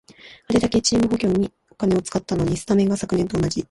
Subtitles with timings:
[0.49, 3.59] あれだけチーム補強にお金使ったのに、スタメンが昨年と同じ